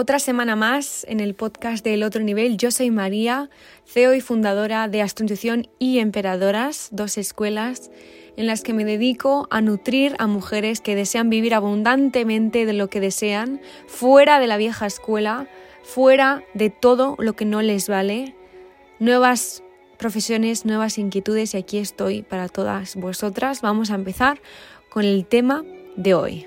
Otra 0.00 0.20
semana 0.20 0.54
más 0.54 1.04
en 1.08 1.18
el 1.18 1.34
podcast 1.34 1.84
del 1.84 2.04
otro 2.04 2.22
nivel. 2.22 2.56
Yo 2.56 2.70
soy 2.70 2.88
María, 2.92 3.50
CEO 3.84 4.14
y 4.14 4.20
fundadora 4.20 4.86
de 4.86 5.02
Astrointuición 5.02 5.66
y 5.80 5.98
Emperadoras, 5.98 6.90
dos 6.92 7.18
escuelas 7.18 7.90
en 8.36 8.46
las 8.46 8.62
que 8.62 8.72
me 8.72 8.84
dedico 8.84 9.48
a 9.50 9.60
nutrir 9.60 10.14
a 10.20 10.28
mujeres 10.28 10.80
que 10.80 10.94
desean 10.94 11.30
vivir 11.30 11.52
abundantemente 11.52 12.64
de 12.64 12.74
lo 12.74 12.88
que 12.88 13.00
desean, 13.00 13.60
fuera 13.88 14.38
de 14.38 14.46
la 14.46 14.56
vieja 14.56 14.86
escuela, 14.86 15.48
fuera 15.82 16.44
de 16.54 16.70
todo 16.70 17.16
lo 17.18 17.32
que 17.32 17.44
no 17.44 17.60
les 17.60 17.88
vale, 17.88 18.36
nuevas 19.00 19.64
profesiones, 19.98 20.64
nuevas 20.64 20.96
inquietudes 20.98 21.54
y 21.54 21.56
aquí 21.56 21.78
estoy 21.78 22.22
para 22.22 22.48
todas 22.48 22.94
vosotras. 22.94 23.62
Vamos 23.62 23.90
a 23.90 23.96
empezar 23.96 24.40
con 24.90 25.04
el 25.04 25.26
tema 25.26 25.64
de 25.96 26.14
hoy. 26.14 26.46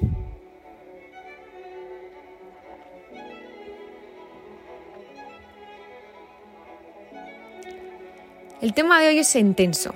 El 8.62 8.76
tema 8.76 9.02
de 9.02 9.08
hoy 9.08 9.18
es 9.18 9.36
intenso, 9.36 9.96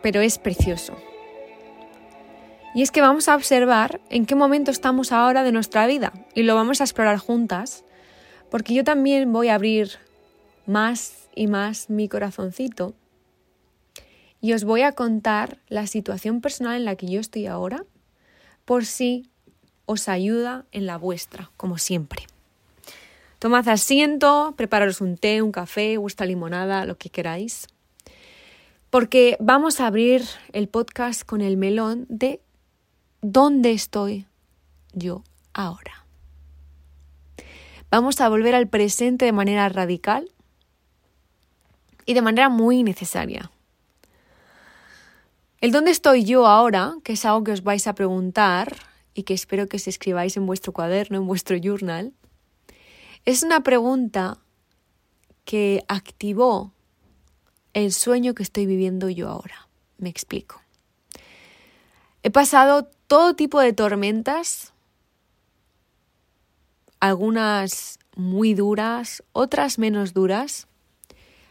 pero 0.00 0.22
es 0.22 0.38
precioso. 0.38 0.96
Y 2.74 2.80
es 2.80 2.90
que 2.90 3.02
vamos 3.02 3.28
a 3.28 3.36
observar 3.36 4.00
en 4.08 4.24
qué 4.24 4.34
momento 4.34 4.70
estamos 4.70 5.12
ahora 5.12 5.42
de 5.42 5.52
nuestra 5.52 5.86
vida 5.86 6.14
y 6.34 6.44
lo 6.44 6.54
vamos 6.54 6.80
a 6.80 6.84
explorar 6.84 7.18
juntas, 7.18 7.84
porque 8.50 8.72
yo 8.72 8.82
también 8.82 9.30
voy 9.30 9.48
a 9.48 9.56
abrir 9.56 9.90
más 10.64 11.28
y 11.34 11.48
más 11.48 11.90
mi 11.90 12.08
corazoncito 12.08 12.94
y 14.40 14.54
os 14.54 14.64
voy 14.64 14.80
a 14.82 14.92
contar 14.92 15.58
la 15.68 15.86
situación 15.86 16.40
personal 16.40 16.76
en 16.76 16.86
la 16.86 16.96
que 16.96 17.08
yo 17.08 17.20
estoy 17.20 17.44
ahora, 17.44 17.84
por 18.64 18.86
si 18.86 19.28
os 19.84 20.08
ayuda 20.08 20.64
en 20.72 20.86
la 20.86 20.96
vuestra, 20.96 21.50
como 21.58 21.76
siempre. 21.76 22.22
Tomad 23.38 23.68
asiento, 23.68 24.54
prepararos 24.56 25.02
un 25.02 25.18
té, 25.18 25.42
un 25.42 25.52
café, 25.52 25.98
vuestra 25.98 26.24
limonada, 26.24 26.86
lo 26.86 26.96
que 26.96 27.10
queráis 27.10 27.68
porque 28.90 29.36
vamos 29.40 29.80
a 29.80 29.86
abrir 29.86 30.24
el 30.52 30.68
podcast 30.68 31.22
con 31.24 31.40
el 31.40 31.56
melón 31.56 32.06
de 32.08 32.40
dónde 33.20 33.72
estoy 33.72 34.26
yo 34.92 35.24
ahora. 35.52 36.06
Vamos 37.90 38.20
a 38.20 38.28
volver 38.28 38.54
al 38.54 38.68
presente 38.68 39.24
de 39.24 39.32
manera 39.32 39.68
radical 39.68 40.30
y 42.06 42.14
de 42.14 42.22
manera 42.22 42.48
muy 42.48 42.82
necesaria. 42.82 43.50
El 45.60 45.72
dónde 45.72 45.90
estoy 45.90 46.24
yo 46.24 46.46
ahora, 46.46 46.94
que 47.02 47.14
es 47.14 47.24
algo 47.24 47.44
que 47.44 47.52
os 47.52 47.62
vais 47.62 47.86
a 47.86 47.94
preguntar 47.94 48.76
y 49.12 49.24
que 49.24 49.34
espero 49.34 49.68
que 49.68 49.76
os 49.76 49.88
escribáis 49.88 50.36
en 50.36 50.46
vuestro 50.46 50.72
cuaderno, 50.72 51.18
en 51.18 51.26
vuestro 51.26 51.56
journal, 51.56 52.12
es 53.24 53.42
una 53.42 53.62
pregunta 53.62 54.38
que 55.44 55.82
activó 55.88 56.72
el 57.74 57.92
sueño 57.92 58.34
que 58.34 58.42
estoy 58.42 58.66
viviendo 58.66 59.08
yo 59.08 59.28
ahora. 59.28 59.68
Me 59.98 60.08
explico. 60.08 60.60
He 62.22 62.30
pasado 62.30 62.88
todo 63.06 63.34
tipo 63.34 63.60
de 63.60 63.72
tormentas, 63.72 64.72
algunas 67.00 67.98
muy 68.16 68.54
duras, 68.54 69.22
otras 69.32 69.78
menos 69.78 70.12
duras, 70.12 70.66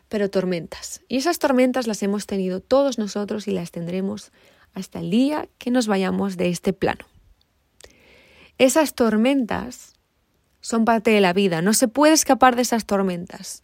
pero 0.10 0.30
tormentas. 0.30 1.02
Y 1.08 1.18
esas 1.18 1.40
tormentas 1.40 1.88
las 1.88 2.04
hemos 2.04 2.26
tenido 2.26 2.60
todos 2.60 2.98
nosotros 2.98 3.48
y 3.48 3.52
las 3.52 3.72
tendremos 3.72 4.32
hasta 4.74 5.00
el 5.00 5.10
día 5.10 5.48
que 5.58 5.72
nos 5.72 5.88
vayamos 5.88 6.38
de 6.38 6.50
este 6.50 6.74
plano. 6.74 7.06
Esas 8.58 8.94
tormentas 8.94 9.94
son 10.62 10.86
parte 10.86 11.12
de 11.12 11.22
la 11.22 11.34
vida, 11.34 11.62
no 11.62 11.74
se 11.74 11.88
puede 11.88 12.14
escapar 12.14 12.56
de 12.56 12.64
esas 12.64 12.86
tormentas. 12.86 13.64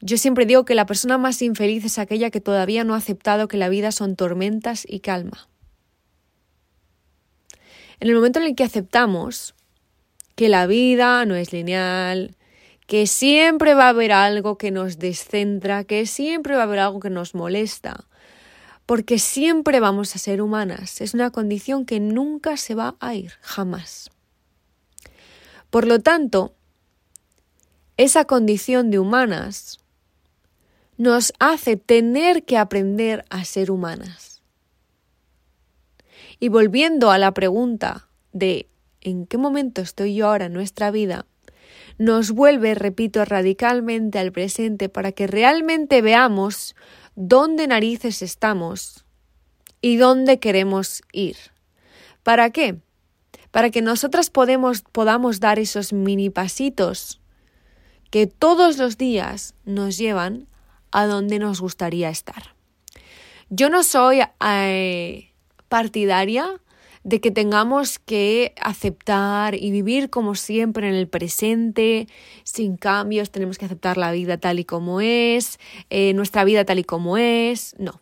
Yo 0.00 0.16
siempre 0.16 0.46
digo 0.46 0.64
que 0.64 0.74
la 0.74 0.86
persona 0.86 1.18
más 1.18 1.42
infeliz 1.42 1.84
es 1.84 1.98
aquella 1.98 2.30
que 2.30 2.40
todavía 2.40 2.84
no 2.84 2.94
ha 2.94 2.98
aceptado 2.98 3.48
que 3.48 3.56
la 3.56 3.68
vida 3.68 3.90
son 3.90 4.14
tormentas 4.14 4.84
y 4.88 5.00
calma. 5.00 5.48
En 8.00 8.08
el 8.08 8.14
momento 8.14 8.38
en 8.38 8.46
el 8.46 8.54
que 8.54 8.62
aceptamos 8.62 9.54
que 10.36 10.48
la 10.48 10.66
vida 10.66 11.24
no 11.24 11.34
es 11.34 11.52
lineal, 11.52 12.36
que 12.86 13.08
siempre 13.08 13.74
va 13.74 13.86
a 13.86 13.88
haber 13.88 14.12
algo 14.12 14.56
que 14.56 14.70
nos 14.70 14.98
descentra, 14.98 15.82
que 15.82 16.06
siempre 16.06 16.54
va 16.54 16.60
a 16.60 16.64
haber 16.64 16.78
algo 16.78 17.00
que 17.00 17.10
nos 17.10 17.34
molesta, 17.34 18.06
porque 18.86 19.18
siempre 19.18 19.80
vamos 19.80 20.14
a 20.14 20.18
ser 20.18 20.40
humanas. 20.40 21.00
Es 21.00 21.12
una 21.12 21.32
condición 21.32 21.84
que 21.84 21.98
nunca 21.98 22.56
se 22.56 22.76
va 22.76 22.94
a 23.00 23.14
ir, 23.14 23.32
jamás. 23.40 24.10
Por 25.70 25.86
lo 25.86 25.98
tanto, 25.98 26.54
esa 27.96 28.24
condición 28.24 28.90
de 28.90 29.00
humanas 29.00 29.80
nos 30.98 31.32
hace 31.38 31.76
tener 31.76 32.44
que 32.44 32.58
aprender 32.58 33.24
a 33.30 33.44
ser 33.44 33.70
humanas. 33.70 34.42
Y 36.38 36.50
volviendo 36.50 37.10
a 37.10 37.18
la 37.18 37.32
pregunta 37.32 38.08
de 38.32 38.68
¿en 39.00 39.26
qué 39.26 39.38
momento 39.38 39.80
estoy 39.80 40.14
yo 40.14 40.28
ahora 40.28 40.46
en 40.46 40.52
nuestra 40.52 40.90
vida? 40.90 41.24
nos 41.98 42.30
vuelve, 42.30 42.74
repito, 42.74 43.24
radicalmente 43.24 44.18
al 44.18 44.32
presente 44.32 44.88
para 44.88 45.12
que 45.12 45.26
realmente 45.26 46.00
veamos 46.00 46.76
dónde 47.16 47.66
narices 47.66 48.22
estamos 48.22 49.04
y 49.80 49.96
dónde 49.96 50.38
queremos 50.38 51.02
ir. 51.12 51.36
¿Para 52.22 52.50
qué? 52.50 52.76
Para 53.50 53.70
que 53.70 53.82
nosotras 53.82 54.30
podemos, 54.30 54.82
podamos 54.82 55.40
dar 55.40 55.58
esos 55.58 55.92
mini 55.92 56.30
pasitos 56.30 57.20
que 58.10 58.26
todos 58.26 58.78
los 58.78 58.96
días 58.96 59.54
nos 59.64 59.98
llevan 59.98 60.46
a 60.90 61.06
donde 61.06 61.38
nos 61.38 61.60
gustaría 61.60 62.10
estar. 62.10 62.54
Yo 63.50 63.70
no 63.70 63.82
soy 63.82 64.20
eh, 64.44 65.32
partidaria 65.68 66.60
de 67.04 67.20
que 67.20 67.30
tengamos 67.30 67.98
que 67.98 68.54
aceptar 68.60 69.54
y 69.54 69.70
vivir 69.70 70.10
como 70.10 70.34
siempre 70.34 70.88
en 70.88 70.94
el 70.94 71.08
presente, 71.08 72.06
sin 72.44 72.76
cambios, 72.76 73.30
tenemos 73.30 73.56
que 73.56 73.64
aceptar 73.64 73.96
la 73.96 74.12
vida 74.12 74.36
tal 74.38 74.58
y 74.58 74.64
como 74.64 75.00
es, 75.00 75.58
eh, 75.90 76.12
nuestra 76.14 76.44
vida 76.44 76.64
tal 76.64 76.78
y 76.78 76.84
como 76.84 77.16
es. 77.16 77.74
No. 77.78 78.00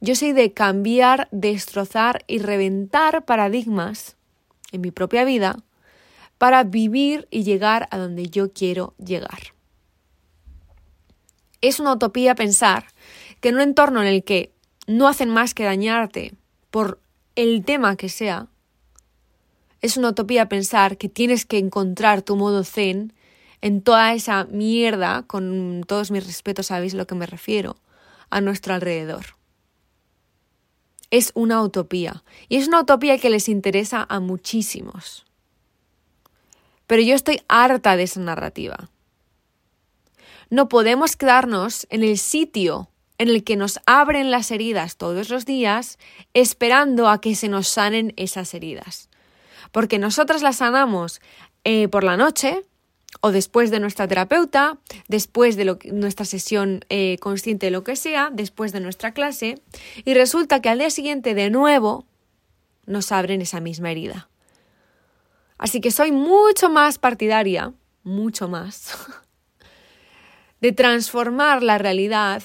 Yo 0.00 0.14
soy 0.14 0.32
de 0.32 0.52
cambiar, 0.52 1.28
destrozar 1.32 2.24
y 2.26 2.38
reventar 2.38 3.24
paradigmas 3.24 4.16
en 4.70 4.82
mi 4.82 4.90
propia 4.90 5.24
vida 5.24 5.56
para 6.38 6.62
vivir 6.62 7.26
y 7.30 7.42
llegar 7.42 7.88
a 7.90 7.98
donde 7.98 8.28
yo 8.28 8.52
quiero 8.52 8.94
llegar. 8.98 9.53
Es 11.64 11.80
una 11.80 11.94
utopía 11.94 12.34
pensar 12.34 12.88
que 13.40 13.48
en 13.48 13.54
un 13.54 13.62
entorno 13.62 14.02
en 14.02 14.06
el 14.06 14.22
que 14.22 14.52
no 14.86 15.08
hacen 15.08 15.30
más 15.30 15.54
que 15.54 15.64
dañarte 15.64 16.34
por 16.70 17.00
el 17.36 17.64
tema 17.64 17.96
que 17.96 18.10
sea, 18.10 18.48
es 19.80 19.96
una 19.96 20.10
utopía 20.10 20.46
pensar 20.50 20.98
que 20.98 21.08
tienes 21.08 21.46
que 21.46 21.56
encontrar 21.56 22.20
tu 22.20 22.36
modo 22.36 22.64
zen 22.64 23.14
en 23.62 23.80
toda 23.80 24.12
esa 24.12 24.44
mierda, 24.44 25.22
con 25.22 25.84
todos 25.86 26.10
mis 26.10 26.26
respetos 26.26 26.66
sabéis 26.66 26.92
a 26.92 26.98
lo 26.98 27.06
que 27.06 27.14
me 27.14 27.24
refiero, 27.24 27.76
a 28.28 28.42
nuestro 28.42 28.74
alrededor. 28.74 29.24
Es 31.10 31.32
una 31.34 31.62
utopía. 31.62 32.24
Y 32.50 32.56
es 32.56 32.68
una 32.68 32.82
utopía 32.82 33.16
que 33.16 33.30
les 33.30 33.48
interesa 33.48 34.06
a 34.10 34.20
muchísimos. 34.20 35.24
Pero 36.86 37.00
yo 37.00 37.14
estoy 37.14 37.40
harta 37.48 37.96
de 37.96 38.02
esa 38.02 38.20
narrativa. 38.20 38.90
No 40.50 40.68
podemos 40.68 41.16
quedarnos 41.16 41.86
en 41.90 42.02
el 42.02 42.18
sitio 42.18 42.90
en 43.18 43.28
el 43.28 43.44
que 43.44 43.56
nos 43.56 43.80
abren 43.86 44.30
las 44.30 44.50
heridas 44.50 44.96
todos 44.96 45.30
los 45.30 45.44
días 45.44 45.98
esperando 46.34 47.08
a 47.08 47.20
que 47.20 47.34
se 47.34 47.48
nos 47.48 47.68
sanen 47.68 48.12
esas 48.16 48.54
heridas. 48.54 49.08
Porque 49.72 49.98
nosotras 49.98 50.42
las 50.42 50.56
sanamos 50.56 51.20
eh, 51.64 51.88
por 51.88 52.04
la 52.04 52.16
noche 52.16 52.64
o 53.20 53.30
después 53.30 53.70
de 53.70 53.80
nuestra 53.80 54.08
terapeuta, 54.08 54.78
después 55.08 55.56
de 55.56 55.76
nuestra 55.92 56.26
sesión 56.26 56.84
eh, 56.88 57.16
consciente 57.20 57.66
de 57.66 57.70
lo 57.70 57.84
que 57.84 57.96
sea, 57.96 58.30
después 58.32 58.72
de 58.72 58.80
nuestra 58.80 59.12
clase, 59.12 59.60
y 60.04 60.14
resulta 60.14 60.60
que 60.60 60.68
al 60.68 60.78
día 60.78 60.90
siguiente 60.90 61.34
de 61.34 61.50
nuevo 61.50 62.06
nos 62.86 63.12
abren 63.12 63.40
esa 63.40 63.60
misma 63.60 63.90
herida. 63.90 64.28
Así 65.56 65.80
que 65.80 65.90
soy 65.90 66.12
mucho 66.12 66.68
más 66.68 66.98
partidaria, 66.98 67.72
mucho 68.02 68.48
más, 68.48 68.94
de 70.64 70.72
transformar 70.72 71.62
la 71.62 71.76
realidad 71.76 72.42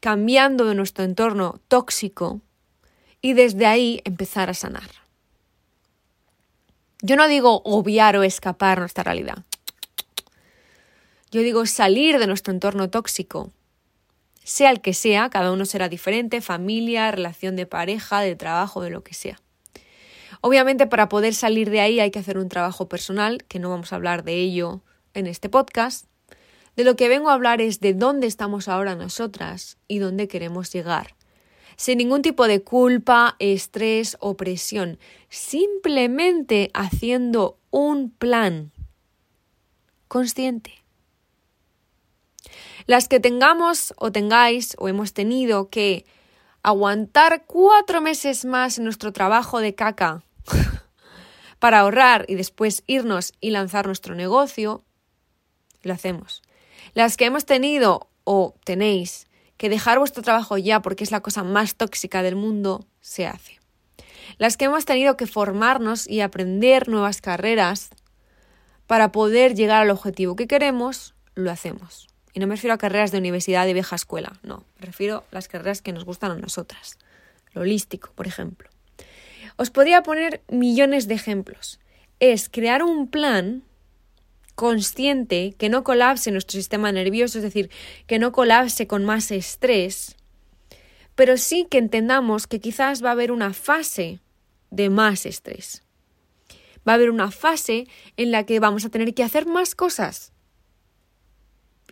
cambiando 0.00 0.64
de 0.64 0.74
nuestro 0.74 1.04
entorno 1.04 1.60
tóxico 1.68 2.40
y 3.20 3.34
desde 3.34 3.66
ahí 3.66 4.00
empezar 4.06 4.48
a 4.48 4.54
sanar. 4.54 4.88
Yo 7.02 7.14
no 7.16 7.28
digo 7.28 7.60
obviar 7.66 8.16
o 8.16 8.22
escapar 8.22 8.78
nuestra 8.78 9.04
realidad. 9.04 9.44
Yo 11.30 11.42
digo 11.42 11.66
salir 11.66 12.18
de 12.18 12.26
nuestro 12.26 12.54
entorno 12.54 12.88
tóxico, 12.88 13.50
sea 14.42 14.70
el 14.70 14.80
que 14.80 14.94
sea, 14.94 15.28
cada 15.28 15.52
uno 15.52 15.66
será 15.66 15.90
diferente, 15.90 16.40
familia, 16.40 17.10
relación 17.10 17.54
de 17.54 17.66
pareja, 17.66 18.22
de 18.22 18.34
trabajo, 18.34 18.80
de 18.80 18.88
lo 18.88 19.04
que 19.04 19.12
sea. 19.12 19.38
Obviamente 20.40 20.86
para 20.86 21.10
poder 21.10 21.34
salir 21.34 21.68
de 21.68 21.82
ahí 21.82 22.00
hay 22.00 22.10
que 22.10 22.18
hacer 22.18 22.38
un 22.38 22.48
trabajo 22.48 22.88
personal, 22.88 23.44
que 23.44 23.58
no 23.58 23.68
vamos 23.68 23.92
a 23.92 23.96
hablar 23.96 24.24
de 24.24 24.36
ello 24.36 24.80
en 25.12 25.26
este 25.26 25.50
podcast, 25.50 26.06
de 26.76 26.84
lo 26.84 26.94
que 26.94 27.08
vengo 27.08 27.30
a 27.30 27.34
hablar 27.34 27.60
es 27.60 27.80
de 27.80 27.94
dónde 27.94 28.26
estamos 28.26 28.68
ahora 28.68 28.94
nosotras 28.94 29.78
y 29.88 29.98
dónde 29.98 30.28
queremos 30.28 30.72
llegar. 30.72 31.16
Sin 31.76 31.98
ningún 31.98 32.22
tipo 32.22 32.46
de 32.46 32.62
culpa, 32.62 33.36
estrés 33.38 34.16
o 34.20 34.36
presión, 34.36 34.98
simplemente 35.28 36.70
haciendo 36.74 37.58
un 37.70 38.10
plan 38.10 38.72
consciente. 40.08 40.72
Las 42.86 43.08
que 43.08 43.20
tengamos 43.20 43.94
o 43.96 44.12
tengáis 44.12 44.76
o 44.78 44.88
hemos 44.88 45.12
tenido 45.12 45.70
que 45.70 46.06
aguantar 46.62 47.44
cuatro 47.46 48.00
meses 48.00 48.44
más 48.44 48.78
en 48.78 48.84
nuestro 48.84 49.12
trabajo 49.12 49.60
de 49.60 49.74
caca 49.74 50.22
para 51.58 51.80
ahorrar 51.80 52.24
y 52.28 52.36
después 52.36 52.84
irnos 52.86 53.32
y 53.40 53.50
lanzar 53.50 53.86
nuestro 53.86 54.14
negocio, 54.14 54.84
lo 55.82 55.92
hacemos. 55.92 56.42
Las 56.94 57.16
que 57.16 57.26
hemos 57.26 57.46
tenido 57.46 58.08
o 58.24 58.54
tenéis 58.64 59.26
que 59.56 59.68
dejar 59.68 59.98
vuestro 59.98 60.22
trabajo 60.22 60.58
ya 60.58 60.82
porque 60.82 61.04
es 61.04 61.10
la 61.10 61.20
cosa 61.20 61.42
más 61.42 61.76
tóxica 61.76 62.22
del 62.22 62.36
mundo, 62.36 62.86
se 63.00 63.26
hace. 63.26 63.60
Las 64.38 64.56
que 64.56 64.66
hemos 64.66 64.84
tenido 64.84 65.16
que 65.16 65.26
formarnos 65.26 66.08
y 66.08 66.20
aprender 66.20 66.88
nuevas 66.88 67.20
carreras 67.20 67.90
para 68.86 69.12
poder 69.12 69.54
llegar 69.54 69.82
al 69.82 69.90
objetivo 69.90 70.36
que 70.36 70.46
queremos, 70.46 71.14
lo 71.34 71.50
hacemos. 71.50 72.08
Y 72.34 72.40
no 72.40 72.46
me 72.46 72.56
refiero 72.56 72.74
a 72.74 72.78
carreras 72.78 73.12
de 73.12 73.18
universidad 73.18 73.64
de 73.64 73.72
vieja 73.72 73.96
escuela, 73.96 74.38
no, 74.42 74.64
me 74.78 74.86
refiero 74.86 75.24
a 75.30 75.34
las 75.34 75.48
carreras 75.48 75.80
que 75.80 75.92
nos 75.92 76.04
gustan 76.04 76.32
a 76.32 76.36
nosotras. 76.36 76.98
Lo 77.52 77.62
holístico, 77.62 78.10
por 78.14 78.26
ejemplo. 78.26 78.68
Os 79.56 79.70
podría 79.70 80.02
poner 80.02 80.42
millones 80.50 81.08
de 81.08 81.14
ejemplos. 81.14 81.80
Es 82.20 82.50
crear 82.50 82.82
un 82.82 83.08
plan 83.08 83.62
consciente, 84.56 85.54
que 85.56 85.68
no 85.68 85.84
colapse 85.84 86.32
nuestro 86.32 86.56
sistema 86.56 86.90
nervioso, 86.90 87.38
es 87.38 87.44
decir, 87.44 87.70
que 88.08 88.18
no 88.18 88.32
colapse 88.32 88.88
con 88.88 89.04
más 89.04 89.30
estrés, 89.30 90.16
pero 91.14 91.36
sí 91.36 91.66
que 91.70 91.78
entendamos 91.78 92.46
que 92.46 92.58
quizás 92.58 93.04
va 93.04 93.10
a 93.10 93.12
haber 93.12 93.30
una 93.30 93.52
fase 93.52 94.20
de 94.70 94.90
más 94.90 95.26
estrés. 95.26 95.84
Va 96.88 96.92
a 96.92 96.94
haber 96.94 97.10
una 97.10 97.30
fase 97.30 97.86
en 98.16 98.30
la 98.30 98.44
que 98.44 98.58
vamos 98.58 98.84
a 98.84 98.90
tener 98.90 99.14
que 99.14 99.22
hacer 99.22 99.46
más 99.46 99.74
cosas. 99.74 100.32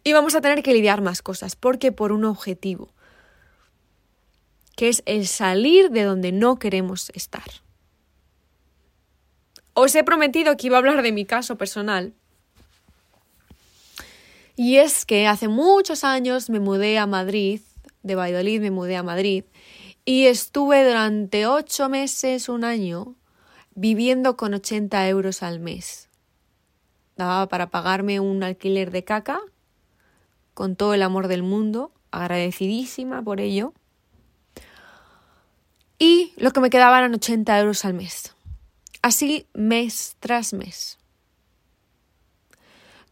Y 0.03 0.13
vamos 0.13 0.35
a 0.35 0.41
tener 0.41 0.63
que 0.63 0.73
lidiar 0.73 1.03
más 1.03 1.23
cosas, 1.23 1.57
porque 1.57 1.93
por 1.93 2.13
un 2.13 2.25
objetivo, 2.25 2.93
que 4.77 4.89
es 4.89 5.03
el 5.07 5.27
salir 5.27 5.91
de 5.91 6.03
donde 6.03 6.33
no 6.33 6.59
queremos 6.59 7.11
estar. 7.15 7.45
Os 9.75 9.95
he 9.95 10.05
prometido 10.05 10.57
que 10.57 10.69
iba 10.69 10.77
a 10.77 10.79
hablar 10.79 11.03
de 11.03 11.13
mi 11.13 11.25
caso 11.25 11.57
personal, 11.57 12.15
y 14.57 14.77
es 14.77 15.05
que 15.05 15.27
hace 15.27 15.49
muchos 15.49 16.05
años 16.05 16.51
me 16.51 16.61
mudé 16.61 16.99
a 16.99 17.07
Madrid, 17.07 17.61
de 18.03 18.15
Valladolid 18.15 18.61
me 18.61 18.71
mudé 18.71 18.97
a 18.97 19.03
Madrid, 19.03 19.45
y 20.05 20.27
estuve 20.27 20.87
durante 20.87 21.47
ocho 21.47 21.89
meses, 21.89 22.49
un 22.49 22.65
año, 22.65 23.17
viviendo 23.75 24.37
con 24.37 24.55
80 24.55 25.09
euros 25.09 25.43
al 25.43 25.61
mes. 25.61 26.09
Daba 27.17 27.49
para 27.49 27.71
pagarme 27.71 28.21
un 28.21 28.43
alquiler 28.43 28.91
de 28.91 29.05
caca, 29.05 29.41
con 30.53 30.77
todo 30.77 30.95
el 30.95 31.03
amor 31.03 31.27
del 31.29 31.43
mundo, 31.43 31.91
agradecidísima 32.11 33.23
por 33.23 33.41
ello. 33.41 33.73
Y 35.99 36.33
lo 36.37 36.53
que 36.53 36.61
me 36.61 36.71
quedaba 36.71 36.99
eran 36.99 37.15
80 37.15 37.59
euros 37.59 37.85
al 37.85 37.95
mes. 37.95 38.35
Así 39.03 39.47
mes 39.53 40.17
tras 40.21 40.53
mes. 40.53 40.99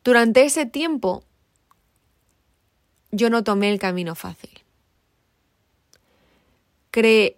Durante 0.05 0.45
ese 0.45 0.67
tiempo 0.67 1.25
yo 3.13 3.29
no 3.31 3.45
tomé 3.45 3.71
el 3.71 3.79
camino 3.79 4.15
fácil. 4.15 4.51
Creé, 6.91 7.37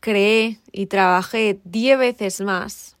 creé 0.00 0.60
y 0.72 0.86
trabajé 0.86 1.60
diez 1.64 1.98
veces 1.98 2.40
más, 2.40 2.96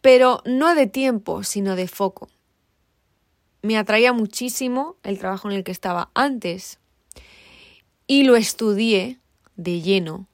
pero 0.00 0.42
no 0.44 0.74
de 0.74 0.86
tiempo, 0.86 1.42
sino 1.42 1.74
de 1.74 1.88
foco. 1.88 2.28
Me 3.62 3.76
atraía 3.76 4.12
muchísimo 4.12 4.96
el 5.02 5.18
trabajo 5.18 5.50
en 5.50 5.56
el 5.56 5.64
que 5.64 5.72
estaba 5.72 6.10
antes 6.14 6.78
y 8.06 8.24
lo 8.24 8.36
estudié 8.36 9.18
de 9.56 9.80
lleno. 9.80 10.26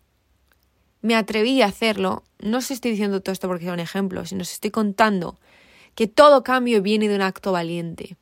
Me 1.03 1.15
atreví 1.15 1.63
a 1.63 1.67
hacerlo. 1.67 2.25
No 2.39 2.59
os 2.59 2.71
estoy 2.71 2.93
diciendo 2.93 3.21
todo 3.21 3.33
esto 3.33 3.49
porque 3.49 3.65
sea 3.65 3.73
un 3.73 3.81
ejemplo, 3.81 4.25
sino 4.27 4.43
os 4.43 4.53
estoy 4.53 4.71
contando 4.71 5.39
que 5.95 6.07
todo 6.07 6.45
cambio 6.45 6.83
viene 6.83 7.09
de 7.09 7.17
un 7.17 7.23
acto 7.23 7.53
valiente. 7.53 8.17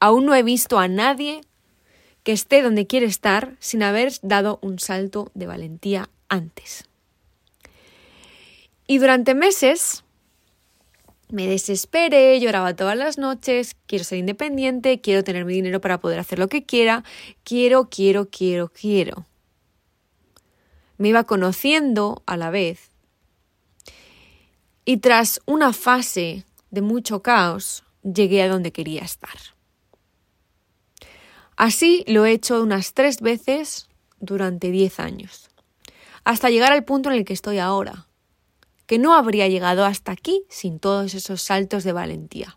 Aún 0.00 0.24
no 0.24 0.34
he 0.34 0.42
visto 0.42 0.78
a 0.78 0.88
nadie 0.88 1.42
que 2.22 2.32
esté 2.32 2.62
donde 2.62 2.86
quiere 2.86 3.06
estar 3.06 3.56
sin 3.60 3.82
haber 3.82 4.12
dado 4.22 4.58
un 4.62 4.78
salto 4.78 5.30
de 5.34 5.46
valentía 5.46 6.10
antes. 6.28 6.84
Y 8.86 8.98
durante 8.98 9.34
meses 9.34 10.04
me 11.28 11.46
desesperé, 11.46 12.40
lloraba 12.40 12.74
todas 12.74 12.96
las 12.96 13.18
noches, 13.18 13.76
quiero 13.86 14.04
ser 14.04 14.18
independiente, 14.18 15.00
quiero 15.00 15.22
tener 15.22 15.44
mi 15.44 15.54
dinero 15.54 15.80
para 15.80 16.00
poder 16.00 16.18
hacer 16.18 16.38
lo 16.38 16.48
que 16.48 16.64
quiera, 16.64 17.04
quiero, 17.44 17.88
quiero, 17.88 18.28
quiero, 18.30 18.68
quiero. 18.68 19.26
Me 20.98 21.08
iba 21.08 21.24
conociendo 21.24 22.22
a 22.26 22.36
la 22.36 22.50
vez. 22.50 22.90
Y 24.84 24.96
tras 24.96 25.40
una 25.46 25.72
fase 25.72 26.44
de 26.70 26.82
mucho 26.82 27.22
caos, 27.22 27.84
llegué 28.02 28.42
a 28.42 28.48
donde 28.48 28.72
quería 28.72 29.02
estar. 29.02 29.38
Así 31.60 32.04
lo 32.06 32.24
he 32.24 32.32
hecho 32.32 32.62
unas 32.62 32.94
tres 32.94 33.20
veces 33.20 33.90
durante 34.18 34.70
diez 34.70 34.98
años, 34.98 35.50
hasta 36.24 36.48
llegar 36.48 36.72
al 36.72 36.86
punto 36.86 37.10
en 37.10 37.18
el 37.18 37.26
que 37.26 37.34
estoy 37.34 37.58
ahora, 37.58 38.06
que 38.86 38.98
no 38.98 39.12
habría 39.12 39.46
llegado 39.46 39.84
hasta 39.84 40.10
aquí 40.10 40.42
sin 40.48 40.78
todos 40.78 41.12
esos 41.12 41.42
saltos 41.42 41.84
de 41.84 41.92
valentía. 41.92 42.56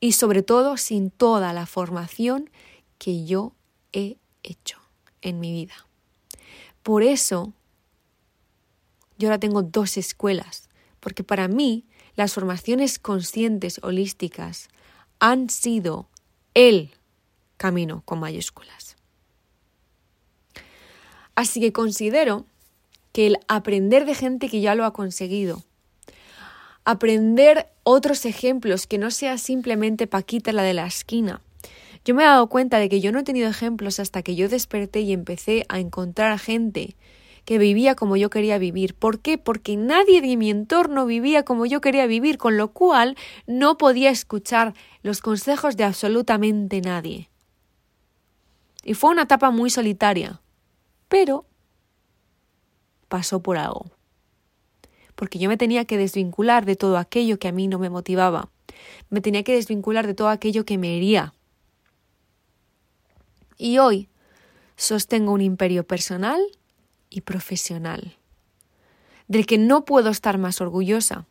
Y 0.00 0.12
sobre 0.12 0.42
todo 0.42 0.76
sin 0.76 1.10
toda 1.10 1.54
la 1.54 1.64
formación 1.64 2.50
que 2.98 3.24
yo 3.24 3.54
he 3.94 4.18
hecho 4.42 4.78
en 5.22 5.40
mi 5.40 5.50
vida. 5.50 5.86
Por 6.82 7.02
eso 7.02 7.54
yo 9.16 9.28
ahora 9.28 9.40
tengo 9.40 9.62
dos 9.62 9.96
escuelas, 9.96 10.68
porque 11.00 11.24
para 11.24 11.48
mí 11.48 11.86
las 12.16 12.34
formaciones 12.34 12.98
conscientes 12.98 13.80
holísticas 13.82 14.68
han 15.20 15.48
sido 15.48 16.10
el 16.52 16.92
camino 17.58 18.02
con 18.06 18.20
mayúsculas. 18.20 18.96
Así 21.34 21.60
que 21.60 21.72
considero 21.72 22.46
que 23.12 23.26
el 23.26 23.38
aprender 23.46 24.06
de 24.06 24.14
gente 24.14 24.48
que 24.48 24.60
ya 24.60 24.74
lo 24.74 24.84
ha 24.84 24.92
conseguido, 24.92 25.62
aprender 26.84 27.68
otros 27.82 28.24
ejemplos 28.24 28.86
que 28.86 28.96
no 28.98 29.10
sea 29.10 29.36
simplemente 29.36 30.06
Paquita 30.06 30.52
la 30.52 30.62
de 30.62 30.74
la 30.74 30.86
esquina. 30.86 31.42
Yo 32.04 32.14
me 32.14 32.22
he 32.22 32.26
dado 32.26 32.48
cuenta 32.48 32.78
de 32.78 32.88
que 32.88 33.00
yo 33.00 33.12
no 33.12 33.18
he 33.18 33.24
tenido 33.24 33.50
ejemplos 33.50 34.00
hasta 34.00 34.22
que 34.22 34.34
yo 34.34 34.48
desperté 34.48 35.00
y 35.00 35.12
empecé 35.12 35.66
a 35.68 35.78
encontrar 35.80 36.38
gente 36.38 36.96
que 37.44 37.58
vivía 37.58 37.94
como 37.94 38.16
yo 38.16 38.30
quería 38.30 38.58
vivir. 38.58 38.94
¿Por 38.94 39.20
qué? 39.20 39.38
Porque 39.38 39.76
nadie 39.76 40.20
de 40.20 40.36
mi 40.36 40.50
entorno 40.50 41.06
vivía 41.06 41.44
como 41.44 41.66
yo 41.66 41.80
quería 41.80 42.06
vivir, 42.06 42.36
con 42.36 42.56
lo 42.56 42.72
cual 42.72 43.16
no 43.46 43.78
podía 43.78 44.10
escuchar 44.10 44.74
los 45.02 45.20
consejos 45.20 45.76
de 45.76 45.84
absolutamente 45.84 46.80
nadie. 46.80 47.30
Y 48.88 48.94
fue 48.94 49.10
una 49.10 49.24
etapa 49.24 49.50
muy 49.50 49.68
solitaria, 49.68 50.40
pero 51.10 51.44
pasó 53.08 53.42
por 53.42 53.58
algo. 53.58 53.90
Porque 55.14 55.38
yo 55.38 55.50
me 55.50 55.58
tenía 55.58 55.84
que 55.84 55.98
desvincular 55.98 56.64
de 56.64 56.74
todo 56.74 56.96
aquello 56.96 57.38
que 57.38 57.48
a 57.48 57.52
mí 57.52 57.68
no 57.68 57.78
me 57.78 57.90
motivaba. 57.90 58.48
Me 59.10 59.20
tenía 59.20 59.42
que 59.42 59.52
desvincular 59.52 60.06
de 60.06 60.14
todo 60.14 60.30
aquello 60.30 60.64
que 60.64 60.78
me 60.78 60.96
hería. 60.96 61.34
Y 63.58 63.76
hoy 63.76 64.08
sostengo 64.76 65.32
un 65.32 65.42
imperio 65.42 65.86
personal 65.86 66.40
y 67.10 67.20
profesional, 67.20 68.16
del 69.26 69.44
que 69.44 69.58
no 69.58 69.84
puedo 69.84 70.08
estar 70.08 70.38
más 70.38 70.62
orgullosa. 70.62 71.26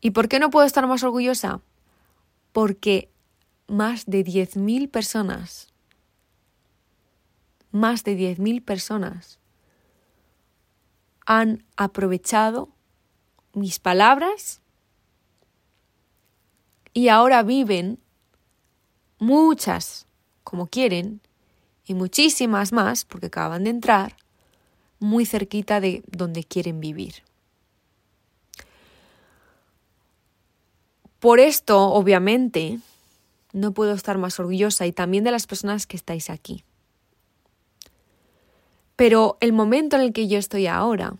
¿Y 0.00 0.12
por 0.12 0.28
qué 0.28 0.38
no 0.38 0.50
puedo 0.50 0.66
estar 0.66 0.86
más 0.86 1.02
orgullosa? 1.02 1.62
Porque 2.52 3.10
más 3.66 4.06
de 4.06 4.24
10.000 4.24 4.88
personas 4.88 5.73
más 7.74 8.04
de 8.04 8.16
10.000 8.16 8.64
personas 8.64 9.40
han 11.26 11.64
aprovechado 11.76 12.68
mis 13.52 13.80
palabras 13.80 14.60
y 16.92 17.08
ahora 17.08 17.42
viven 17.42 17.98
muchas 19.18 20.06
como 20.44 20.68
quieren 20.68 21.20
y 21.84 21.94
muchísimas 21.94 22.72
más, 22.72 23.04
porque 23.04 23.26
acaban 23.26 23.64
de 23.64 23.70
entrar, 23.70 24.16
muy 25.00 25.26
cerquita 25.26 25.80
de 25.80 26.04
donde 26.06 26.44
quieren 26.44 26.78
vivir. 26.78 27.24
Por 31.18 31.40
esto, 31.40 31.88
obviamente, 31.88 32.78
no 33.52 33.72
puedo 33.72 33.94
estar 33.94 34.16
más 34.16 34.38
orgullosa 34.38 34.86
y 34.86 34.92
también 34.92 35.24
de 35.24 35.32
las 35.32 35.48
personas 35.48 35.86
que 35.88 35.96
estáis 35.96 36.30
aquí. 36.30 36.64
Pero 38.96 39.36
el 39.40 39.52
momento 39.52 39.96
en 39.96 40.02
el 40.02 40.12
que 40.12 40.28
yo 40.28 40.38
estoy 40.38 40.66
ahora 40.66 41.16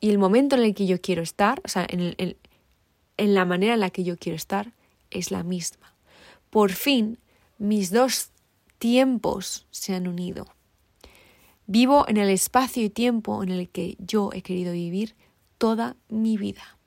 y 0.00 0.10
el 0.10 0.18
momento 0.18 0.56
en 0.56 0.62
el 0.62 0.74
que 0.74 0.86
yo 0.86 1.00
quiero 1.00 1.22
estar, 1.22 1.60
o 1.64 1.68
sea, 1.68 1.86
en, 1.88 2.14
en 3.16 3.34
la 3.34 3.44
manera 3.44 3.74
en 3.74 3.80
la 3.80 3.90
que 3.90 4.04
yo 4.04 4.16
quiero 4.16 4.36
estar, 4.36 4.72
es 5.10 5.30
la 5.30 5.42
misma. 5.42 5.94
Por 6.50 6.72
fin, 6.72 7.18
mis 7.58 7.90
dos 7.90 8.30
tiempos 8.78 9.66
se 9.70 9.94
han 9.94 10.08
unido. 10.08 10.46
Vivo 11.66 12.06
en 12.08 12.16
el 12.16 12.30
espacio 12.30 12.82
y 12.82 12.88
tiempo 12.88 13.42
en 13.42 13.50
el 13.50 13.68
que 13.68 13.96
yo 13.98 14.30
he 14.32 14.42
querido 14.42 14.72
vivir 14.72 15.14
toda 15.58 15.96
mi 16.08 16.38
vida. 16.38 16.78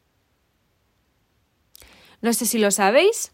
No 2.21 2.33
sé 2.33 2.45
si 2.45 2.57
lo 2.57 2.71
sabéis, 2.71 3.31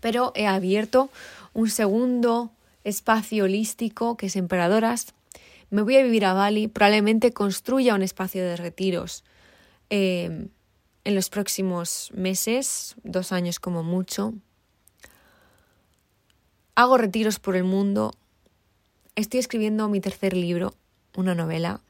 pero 0.00 0.32
he 0.34 0.46
abierto 0.46 1.08
un 1.54 1.70
segundo 1.70 2.50
espacio 2.84 3.44
holístico 3.44 4.16
que 4.16 4.26
es 4.26 4.36
Emperadoras. 4.36 5.14
Me 5.70 5.82
voy 5.82 5.96
a 5.96 6.02
vivir 6.02 6.24
a 6.24 6.32
Bali, 6.32 6.68
probablemente 6.68 7.32
construya 7.32 7.94
un 7.94 8.02
espacio 8.02 8.42
de 8.42 8.56
retiros 8.56 9.24
eh, 9.88 10.48
en 11.04 11.14
los 11.14 11.30
próximos 11.30 12.10
meses, 12.14 12.96
dos 13.02 13.32
años 13.32 13.60
como 13.60 13.82
mucho. 13.82 14.34
Hago 16.74 16.96
retiros 16.96 17.38
por 17.38 17.56
el 17.56 17.64
mundo. 17.64 18.12
Estoy 19.14 19.40
escribiendo 19.40 19.88
mi 19.88 20.00
tercer 20.00 20.34
libro, 20.34 20.74
una 21.16 21.34
novela. 21.34 21.80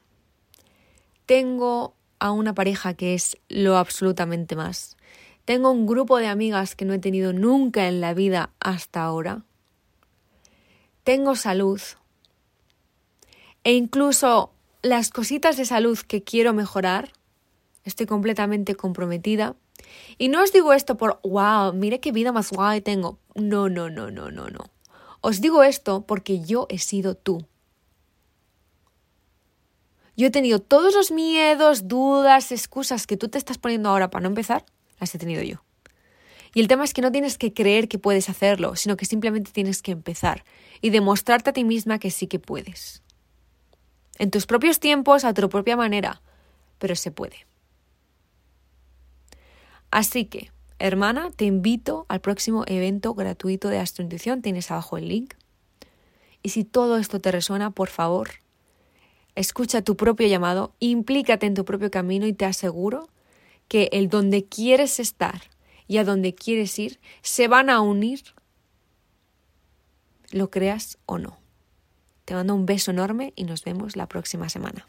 Tengo 1.25 1.95
a 2.19 2.31
una 2.31 2.53
pareja 2.53 2.93
que 2.93 3.13
es 3.13 3.37
lo 3.49 3.77
absolutamente 3.77 4.55
más. 4.55 4.97
Tengo 5.45 5.71
un 5.71 5.87
grupo 5.87 6.17
de 6.17 6.27
amigas 6.27 6.75
que 6.75 6.85
no 6.85 6.93
he 6.93 6.99
tenido 6.99 7.33
nunca 7.33 7.87
en 7.87 7.99
la 7.99 8.13
vida 8.13 8.51
hasta 8.59 9.03
ahora. 9.03 9.43
Tengo 11.03 11.35
salud. 11.35 11.81
E 13.63 13.73
incluso 13.73 14.53
las 14.81 15.09
cositas 15.09 15.57
de 15.57 15.65
salud 15.65 15.97
que 15.99 16.23
quiero 16.23 16.53
mejorar, 16.53 17.13
estoy 17.83 18.05
completamente 18.05 18.75
comprometida. 18.75 19.55
Y 20.17 20.29
no 20.29 20.43
os 20.43 20.53
digo 20.53 20.73
esto 20.73 20.97
por, 20.97 21.19
wow, 21.23 21.73
mire 21.73 21.99
qué 21.99 22.11
vida 22.11 22.31
más 22.31 22.51
guay 22.51 22.81
tengo. 22.81 23.17
No, 23.35 23.69
no, 23.69 23.89
no, 23.89 24.11
no, 24.11 24.31
no, 24.31 24.49
no. 24.49 24.71
Os 25.21 25.41
digo 25.41 25.63
esto 25.63 26.05
porque 26.05 26.41
yo 26.41 26.67
he 26.69 26.79
sido 26.79 27.15
tú. 27.15 27.45
Yo 30.17 30.27
he 30.27 30.31
tenido 30.31 30.59
todos 30.59 30.93
los 30.93 31.11
miedos, 31.11 31.87
dudas, 31.87 32.51
excusas 32.51 33.07
que 33.07 33.17
tú 33.17 33.29
te 33.29 33.37
estás 33.37 33.57
poniendo 33.57 33.89
ahora 33.89 34.09
para 34.09 34.23
no 34.23 34.29
empezar 34.29 34.65
las 34.99 35.15
he 35.15 35.17
tenido 35.17 35.41
yo. 35.41 35.63
Y 36.53 36.59
el 36.59 36.67
tema 36.67 36.83
es 36.83 36.93
que 36.93 37.01
no 37.01 37.11
tienes 37.11 37.37
que 37.37 37.53
creer 37.53 37.87
que 37.87 37.97
puedes 37.97 38.29
hacerlo, 38.29 38.75
sino 38.75 38.97
que 38.97 39.05
simplemente 39.05 39.51
tienes 39.51 39.81
que 39.81 39.91
empezar 39.91 40.43
y 40.81 40.89
demostrarte 40.89 41.51
a 41.51 41.53
ti 41.53 41.63
misma 41.63 41.99
que 41.99 42.11
sí 42.11 42.27
que 42.27 42.39
puedes. 42.39 43.01
En 44.17 44.31
tus 44.31 44.45
propios 44.45 44.79
tiempos, 44.79 45.23
a 45.23 45.33
tu 45.33 45.47
propia 45.49 45.77
manera, 45.77 46.21
pero 46.77 46.95
se 46.95 47.11
puede. 47.11 47.45
Así 49.91 50.25
que, 50.25 50.51
hermana, 50.79 51.31
te 51.35 51.45
invito 51.45 52.05
al 52.09 52.21
próximo 52.21 52.63
evento 52.67 53.13
gratuito 53.13 53.69
de 53.69 53.79
Astrointuición, 53.79 54.41
tienes 54.41 54.71
abajo 54.71 54.97
el 54.97 55.07
link. 55.07 55.35
Y 56.43 56.49
si 56.49 56.63
todo 56.63 56.97
esto 56.97 57.19
te 57.19 57.31
resuena, 57.31 57.71
por 57.71 57.89
favor, 57.89 58.29
escucha 59.35 59.81
tu 59.81 59.95
propio 59.95 60.27
llamado, 60.27 60.73
implícate 60.79 61.45
en 61.45 61.53
tu 61.53 61.65
propio 61.65 61.91
camino 61.91 62.25
y 62.25 62.33
te 62.33 62.45
aseguro 62.45 63.09
que 63.67 63.89
el 63.93 64.09
donde 64.09 64.45
quieres 64.45 64.99
estar 64.99 65.50
y 65.91 65.97
a 65.97 66.05
donde 66.05 66.33
quieres 66.33 66.79
ir 66.79 67.01
se 67.21 67.49
van 67.49 67.69
a 67.69 67.81
unir, 67.81 68.21
lo 70.31 70.49
creas 70.49 70.97
o 71.05 71.17
no. 71.17 71.37
Te 72.23 72.33
mando 72.33 72.55
un 72.55 72.65
beso 72.65 72.91
enorme 72.91 73.33
y 73.35 73.43
nos 73.43 73.65
vemos 73.65 73.97
la 73.97 74.07
próxima 74.07 74.47
semana. 74.47 74.87